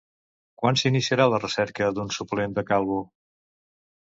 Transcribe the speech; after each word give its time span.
Quan 0.61 0.79
s'iniciarà 0.81 1.27
la 1.33 1.39
recerca 1.43 1.91
d'un 1.99 2.11
suplent 2.17 2.57
de 2.59 2.65
Calvo? 2.73 2.99